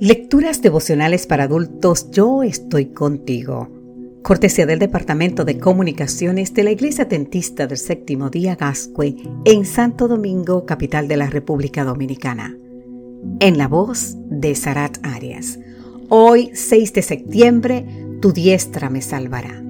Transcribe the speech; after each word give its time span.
Lecturas 0.00 0.62
devocionales 0.62 1.26
para 1.26 1.44
adultos, 1.44 2.10
yo 2.10 2.42
estoy 2.42 2.86
contigo. 2.86 3.68
Cortesía 4.22 4.64
del 4.64 4.78
Departamento 4.78 5.44
de 5.44 5.58
Comunicaciones 5.58 6.54
de 6.54 6.64
la 6.64 6.70
Iglesia 6.70 7.06
Tentista 7.06 7.66
del 7.66 7.76
Séptimo 7.76 8.30
Día 8.30 8.56
Gascue 8.56 9.16
en 9.44 9.66
Santo 9.66 10.08
Domingo, 10.08 10.64
capital 10.64 11.06
de 11.06 11.18
la 11.18 11.26
República 11.26 11.84
Dominicana. 11.84 12.56
En 13.40 13.58
la 13.58 13.68
voz 13.68 14.16
de 14.30 14.54
Sarat 14.54 14.96
Arias. 15.02 15.58
Hoy, 16.08 16.50
6 16.54 16.94
de 16.94 17.02
septiembre, 17.02 17.84
tu 18.22 18.32
diestra 18.32 18.88
me 18.88 19.02
salvará. 19.02 19.62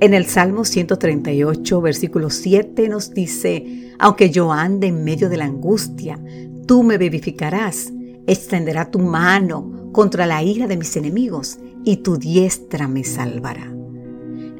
En 0.00 0.12
el 0.12 0.26
Salmo 0.26 0.66
138, 0.66 1.80
versículo 1.80 2.28
7 2.28 2.86
nos 2.90 3.14
dice, 3.14 3.94
aunque 3.98 4.28
yo 4.28 4.52
ande 4.52 4.88
en 4.88 5.04
medio 5.04 5.30
de 5.30 5.38
la 5.38 5.46
angustia, 5.46 6.20
tú 6.66 6.82
me 6.82 6.98
vivificarás 6.98 7.94
extenderá 8.26 8.90
tu 8.90 8.98
mano 8.98 9.90
contra 9.92 10.26
la 10.26 10.42
ira 10.42 10.66
de 10.66 10.76
mis 10.76 10.96
enemigos 10.96 11.58
y 11.84 11.98
tu 11.98 12.16
diestra 12.16 12.88
me 12.88 13.04
salvará. 13.04 13.72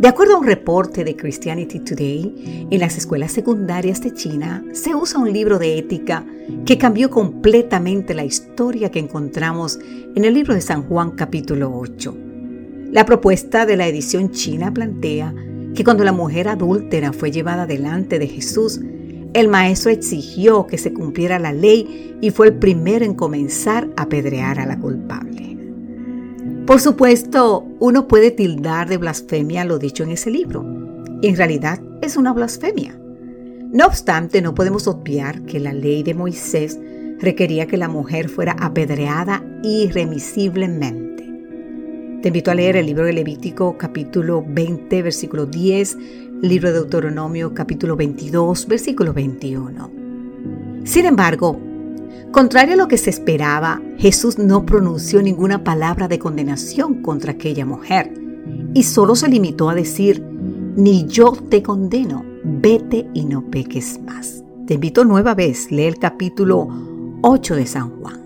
De 0.01 0.09
acuerdo 0.09 0.37
a 0.37 0.39
un 0.39 0.47
reporte 0.47 1.05
de 1.05 1.15
Christianity 1.15 1.81
Today, 1.81 2.69
en 2.71 2.81
las 2.81 2.97
escuelas 2.97 3.33
secundarias 3.33 4.01
de 4.01 4.15
China 4.15 4.65
se 4.73 4.95
usa 4.95 5.21
un 5.21 5.31
libro 5.31 5.59
de 5.59 5.77
ética 5.77 6.25
que 6.65 6.79
cambió 6.79 7.11
completamente 7.11 8.15
la 8.15 8.25
historia 8.25 8.91
que 8.91 8.99
encontramos 8.99 9.79
en 10.17 10.25
el 10.25 10.33
libro 10.33 10.55
de 10.55 10.63
San 10.63 10.85
Juan 10.85 11.11
capítulo 11.11 11.71
8. 11.77 12.17
La 12.93 13.05
propuesta 13.05 13.67
de 13.67 13.77
la 13.77 13.87
edición 13.87 14.31
china 14.31 14.73
plantea 14.73 15.35
que 15.75 15.85
cuando 15.85 16.03
la 16.03 16.13
mujer 16.13 16.49
adúltera 16.49 17.13
fue 17.13 17.31
llevada 17.31 17.67
delante 17.67 18.19
de 18.19 18.27
Jesús, 18.27 18.81
el 19.35 19.49
maestro 19.49 19.91
exigió 19.91 20.67
que 20.67 20.79
se 20.79 20.93
cumpliera 20.93 21.39
la 21.39 21.53
ley 21.53 22.17
y 22.21 22.31
fue 22.31 22.49
el 22.49 22.55
primero 22.55 23.05
en 23.05 23.15
comenzar 23.15 23.89
a 23.97 24.03
apedrear 24.03 24.59
a 24.59 24.67
la 24.67 24.79
culpable. 24.79 25.57
Por 26.67 26.81
supuesto, 26.81 27.67
uno 27.79 28.07
puede 28.07 28.31
tildar 28.31 28.89
de 28.89 28.97
blasfemia 28.97 29.65
lo 29.65 29.79
dicho 29.79 30.05
en 30.05 30.11
ese 30.11 30.31
libro, 30.31 30.65
y 31.23 31.29
en 31.29 31.37
realidad 31.37 31.81
es 32.01 32.17
una 32.17 32.33
blasfemia. 32.33 32.97
No 33.73 33.87
obstante, 33.87 34.43
no 34.43 34.55
podemos 34.55 34.87
obviar 34.89 35.43
que 35.43 35.61
la 35.61 35.73
ley 35.73 36.03
de 36.03 36.15
Moisés 36.15 36.79
requería 37.19 37.67
que 37.67 37.77
la 37.77 37.89
mujer 37.89 38.29
fuera 38.29 38.53
apedreada 38.53 39.45
irremisiblemente. 39.63 41.11
Te 42.23 42.29
invito 42.29 42.51
a 42.51 42.55
leer 42.55 42.77
el 42.77 42.87
libro 42.87 43.05
de 43.05 43.13
Levítico 43.15 43.79
capítulo 43.79 44.45
20, 44.47 45.03
versículo 45.03 45.47
10, 45.47 45.97
libro 46.43 46.69
de 46.69 46.77
Deuteronomio 46.77 47.53
capítulo 47.55 47.97
22, 47.97 48.67
versículo 48.67 49.13
21. 49.13 49.91
Sin 50.85 51.05
embargo, 51.05 51.61
contrario 52.33 52.75
a 52.75 52.77
lo 52.77 52.89
que 52.89 52.97
se 52.97 53.11
esperaba, 53.11 53.83
Jesús 53.99 54.39
no 54.39 54.65
pronunció 54.65 55.21
ninguna 55.23 55.63
palabra 55.65 56.09
de 56.09 56.19
condenación 56.19 57.03
contra 57.03 57.33
aquella 57.33 57.67
mujer 57.67 58.15
y 58.73 58.85
solo 58.85 59.17
se 59.17 59.29
limitó 59.29 59.69
a 59.69 59.75
decir, 59.75 60.23
ni 60.77 61.07
yo 61.07 61.33
te 61.33 61.63
condeno, 61.63 62.25
vete 62.43 63.07
y 63.13 63.27
no 63.27 63.51
peques 63.51 64.01
más. 64.01 64.43
Te 64.67 64.75
invito 64.75 65.05
nueva 65.05 65.35
vez, 65.35 65.71
lee 65.71 65.85
el 65.85 65.99
capítulo 65.99 66.69
8 67.21 67.57
de 67.57 67.67
San 67.67 67.91
Juan. 68.01 68.21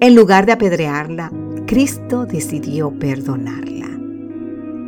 En 0.00 0.14
lugar 0.14 0.46
de 0.46 0.52
apedrearla, 0.52 1.32
Cristo 1.66 2.24
decidió 2.26 2.96
perdonarla. 2.96 3.75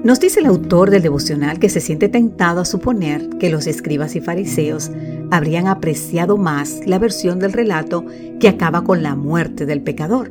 Nos 0.04 0.20
dice 0.20 0.40
el 0.40 0.46
autor 0.46 0.90
del 0.90 1.02
devocional 1.02 1.58
que 1.58 1.68
se 1.68 1.80
siente 1.80 2.08
tentado 2.08 2.60
a 2.60 2.64
suponer 2.64 3.28
que 3.38 3.50
los 3.50 3.66
escribas 3.66 4.14
y 4.14 4.20
fariseos 4.20 4.90
habrían 5.30 5.66
apreciado 5.66 6.36
más 6.36 6.80
la 6.86 6.98
versión 6.98 7.40
del 7.40 7.52
relato 7.52 8.04
que 8.38 8.48
acaba 8.48 8.84
con 8.84 9.02
la 9.02 9.16
muerte 9.16 9.66
del 9.66 9.82
pecador. 9.82 10.30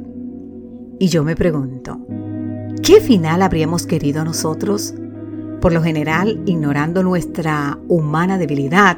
Y 0.99 1.09
yo 1.09 1.23
me 1.23 1.35
pregunto, 1.35 1.99
¿qué 2.81 3.01
final 3.01 3.41
habríamos 3.41 3.85
querido 3.85 4.23
nosotros? 4.23 4.93
Por 5.59 5.73
lo 5.73 5.83
general, 5.83 6.41
ignorando 6.45 7.03
nuestra 7.03 7.77
humana 7.87 8.37
debilidad. 8.37 8.97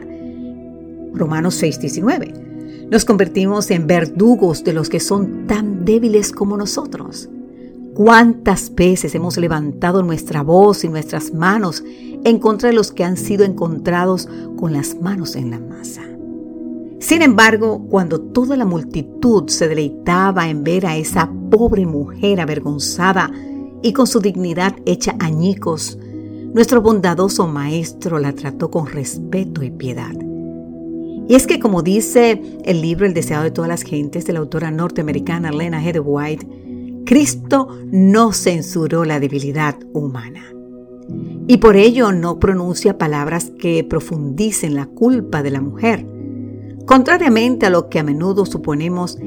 Romanos 1.13 1.61
6:19 1.61 2.49
nos 2.91 3.05
convertimos 3.05 3.69
en 3.69 3.85
verdugos 3.85 4.63
de 4.63 4.73
los 4.73 4.89
que 4.89 4.99
son 4.99 5.45
tan 5.45 5.85
débiles 5.85 6.31
como 6.31 6.57
nosotros. 6.57 7.29
¿Cuántas 8.01 8.73
veces 8.75 9.13
hemos 9.13 9.35
levantado 9.35 10.03
nuestra 10.03 10.41
voz 10.41 10.85
y 10.85 10.87
nuestras 10.87 11.33
manos 11.33 11.83
en 12.23 12.39
contra 12.39 12.69
de 12.69 12.73
los 12.73 12.93
que 12.93 13.03
han 13.03 13.17
sido 13.17 13.43
encontrados 13.43 14.29
con 14.55 14.71
las 14.71 14.95
manos 15.01 15.35
en 15.35 15.51
la 15.51 15.59
masa? 15.59 16.03
Sin 16.99 17.21
embargo, 17.21 17.85
cuando 17.89 18.21
toda 18.21 18.55
la 18.55 18.63
multitud 18.63 19.49
se 19.49 19.67
deleitaba 19.67 20.47
en 20.47 20.63
ver 20.63 20.85
a 20.85 20.95
esa 20.95 21.29
pobre 21.51 21.85
mujer 21.85 22.39
avergonzada 22.39 23.33
y 23.81 23.91
con 23.91 24.07
su 24.07 24.21
dignidad 24.21 24.77
hecha 24.85 25.17
añicos, 25.19 25.99
nuestro 26.53 26.81
bondadoso 26.81 27.47
maestro 27.47 28.17
la 28.17 28.31
trató 28.31 28.71
con 28.71 28.87
respeto 28.87 29.61
y 29.61 29.71
piedad. 29.71 30.15
Y 31.27 31.35
es 31.35 31.45
que 31.45 31.59
como 31.59 31.81
dice 31.81 32.41
el 32.63 32.81
libro 32.81 33.05
El 33.05 33.13
deseado 33.13 33.43
de 33.43 33.51
todas 33.51 33.67
las 33.67 33.83
gentes 33.83 34.25
de 34.25 34.31
la 34.31 34.39
autora 34.39 34.71
norteamericana 34.71 35.51
Lena 35.51 35.83
Heather 35.83 36.01
White, 36.05 36.68
Cristo 37.05 37.67
no 37.91 38.33
censuró 38.33 39.05
la 39.05 39.19
debilidad 39.19 39.75
humana. 39.93 40.43
Y 41.47 41.57
por 41.57 41.75
ello 41.75 42.11
no 42.11 42.39
pronuncia 42.39 42.97
palabras 42.97 43.51
que 43.57 43.83
profundicen 43.83 44.75
la 44.75 44.85
culpa 44.85 45.41
de 45.41 45.51
la 45.51 45.61
mujer. 45.61 46.05
Contrariamente 46.85 47.65
a 47.65 47.69
lo 47.69 47.89
que 47.89 47.99
a 47.99 48.03
menudo 48.03 48.45
suponemos, 48.45 49.17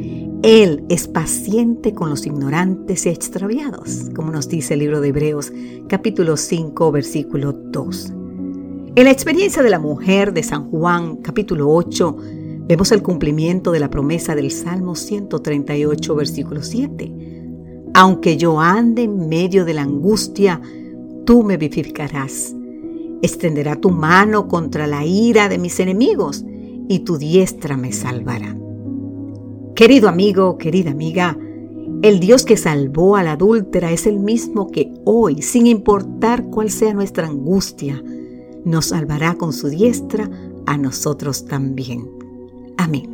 Él 0.43 0.84
es 0.88 1.09
paciente 1.09 1.94
con 1.94 2.10
los 2.10 2.27
ignorantes 2.27 3.06
y 3.06 3.09
extraviados, 3.09 4.10
como 4.15 4.31
nos 4.31 4.49
dice 4.49 4.75
el 4.75 4.81
libro 4.81 5.00
de 5.00 5.09
Hebreos 5.09 5.53
capítulo 5.89 6.37
5 6.37 6.93
versículo 6.93 7.53
2. 7.53 8.12
En 8.94 9.04
la 9.04 9.10
experiencia 9.10 9.62
de 9.62 9.71
la 9.71 9.78
mujer 9.78 10.34
de 10.34 10.43
San 10.43 10.71
Juan, 10.71 11.16
capítulo 11.16 11.71
8, 11.71 12.16
vemos 12.66 12.93
el 12.93 13.03
cumplimiento 13.03 13.72
de 13.72 13.81
la 13.81 13.89
promesa 13.89 14.34
del 14.34 14.50
Salmo 14.50 14.94
138, 14.94 16.15
versículo 16.15 16.62
7. 16.62 17.31
Aunque 17.94 18.36
yo 18.36 18.60
ande 18.60 19.03
en 19.03 19.28
medio 19.28 19.64
de 19.64 19.75
la 19.75 19.82
angustia, 19.82 20.60
tú 21.25 21.42
me 21.42 21.56
vivificarás. 21.56 22.54
Extenderá 23.20 23.76
tu 23.76 23.91
mano 23.91 24.48
contra 24.48 24.86
la 24.86 25.04
ira 25.04 25.48
de 25.48 25.58
mis 25.58 25.78
enemigos 25.78 26.44
y 26.88 27.00
tu 27.00 27.19
diestra 27.19 27.76
me 27.76 27.92
salvará. 27.92 28.56
Querido 29.75 30.08
amigo, 30.08 30.58
querida 30.58 30.91
amiga, 30.91 31.36
el 32.03 32.19
Dios 32.19 32.44
que 32.44 32.56
salvó 32.56 33.16
a 33.16 33.22
la 33.22 33.32
adúltera 33.32 33.92
es 33.92 34.06
el 34.06 34.19
mismo 34.19 34.70
que 34.70 34.92
hoy, 35.04 35.41
sin 35.42 35.66
importar 35.66 36.44
cuál 36.47 36.70
sea 36.70 36.94
nuestra 36.94 37.28
angustia, 37.28 38.03
nos 38.64 38.86
salvará 38.86 39.34
con 39.34 39.53
su 39.53 39.69
diestra 39.69 40.28
a 40.66 40.76
nosotros 40.76 41.47
también. 41.47 42.10
Amén. 42.76 43.11